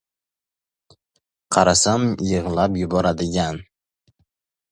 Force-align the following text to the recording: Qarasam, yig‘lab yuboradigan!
Qarasam, 1.57 2.07
yig‘lab 2.31 2.79
yuboradigan! 2.81 3.59